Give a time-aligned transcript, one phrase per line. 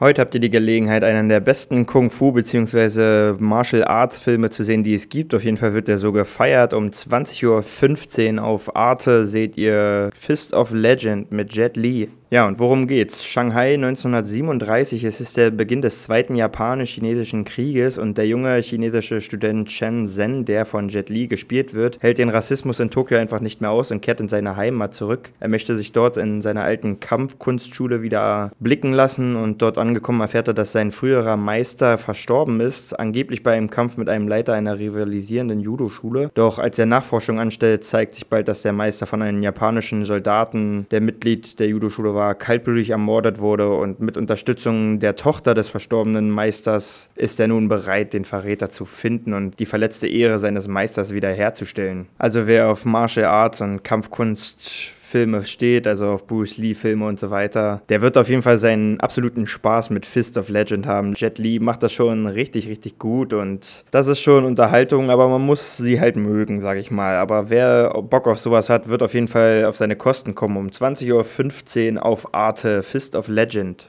[0.00, 3.34] Heute habt ihr die Gelegenheit, einen der besten Kung-Fu- bzw.
[3.38, 5.34] Martial Arts-Filme zu sehen, die es gibt.
[5.34, 6.72] Auf jeden Fall wird der so gefeiert.
[6.74, 12.08] Um 20.15 Uhr auf Arte seht ihr Fist of Legend mit Jet Li.
[12.34, 13.24] Ja, und worum geht's?
[13.24, 19.68] Shanghai 1937, es ist der Beginn des zweiten japanisch-chinesischen Krieges und der junge chinesische Student
[19.68, 23.60] Chen Zhen, der von Jet Li gespielt wird, hält den Rassismus in Tokio einfach nicht
[23.60, 25.30] mehr aus und kehrt in seine Heimat zurück.
[25.38, 30.48] Er möchte sich dort in seiner alten Kampfkunstschule wieder blicken lassen und dort angekommen erfährt
[30.48, 34.76] er, dass sein früherer Meister verstorben ist, angeblich bei einem Kampf mit einem Leiter einer
[34.76, 36.32] rivalisierenden Judo-Schule.
[36.34, 40.88] Doch als er Nachforschung anstellt, zeigt sich bald, dass der Meister von einem japanischen Soldaten,
[40.90, 45.68] der Mitglied der Judo-Schule war, war, kaltblütig ermordet wurde und mit Unterstützung der Tochter des
[45.68, 50.68] verstorbenen Meisters ist er nun bereit, den Verräter zu finden und die verletzte Ehre seines
[50.68, 52.06] Meisters wiederherzustellen.
[52.18, 54.60] Also wer auf Martial Arts und Kampfkunst
[55.04, 58.58] Filme steht, also auf Bruce Lee Filme und so weiter, der wird auf jeden Fall
[58.58, 61.14] seinen absoluten Spaß mit Fist of Legend haben.
[61.14, 65.42] Jet Li macht das schon richtig, richtig gut und das ist schon Unterhaltung, aber man
[65.42, 67.16] muss sie halt mögen, sag ich mal.
[67.16, 70.56] Aber wer Bock auf sowas hat, wird auf jeden Fall auf seine Kosten kommen.
[70.56, 73.88] Um 20.15 Uhr auf Arte Fist of Legend.